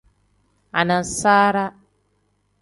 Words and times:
Anasaara. 0.79 1.65